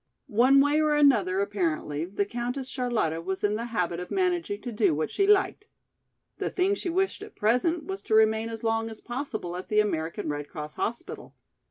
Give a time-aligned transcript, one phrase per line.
[0.25, 4.71] One way or another apparently the Countess Charlotta was in the habit of managing to
[4.71, 5.67] do what she liked.
[6.39, 9.79] The thing she wished at present was to remain as long as possible at the
[9.79, 11.35] American Red Cross hospital.